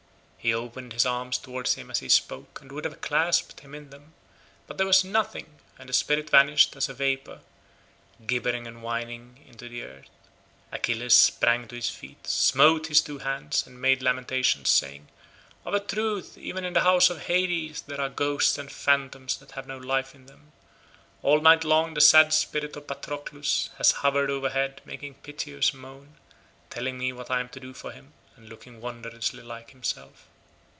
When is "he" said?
0.43-0.55, 1.99-2.09